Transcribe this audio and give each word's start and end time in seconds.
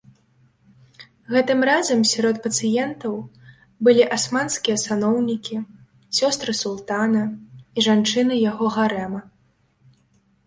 Гэтым 1.33 1.59
разам 1.69 1.99
сярод 2.11 2.37
пацыентаў 2.45 3.13
былі 3.87 4.07
асманскія 4.15 4.77
саноўнікі, 4.85 5.57
сёстры 6.21 6.51
султана 6.63 7.23
і 7.77 7.85
жанчыны 7.89 8.33
яго 8.51 8.65
гарэма. 8.79 9.21